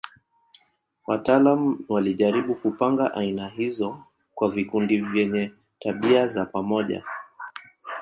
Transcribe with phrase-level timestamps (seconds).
[1.07, 4.03] Wataalamu walijaribu kupanga aina hizo
[4.35, 7.03] kwa vikundi vyenye tabia za pamoja.